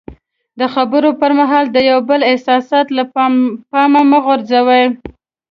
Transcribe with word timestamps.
د 0.59 0.61
خبرو 0.73 1.09
پر 1.21 1.31
مهال 1.39 1.65
د 1.71 1.77
یو 1.89 1.99
بل 2.09 2.21
احساسات 2.31 2.87
له 2.97 3.03
پامه 3.71 4.01
مه 4.09 4.19
غورځوئ. 4.25 4.85